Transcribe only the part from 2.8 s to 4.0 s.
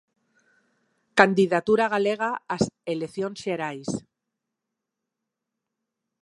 eleccións xerais.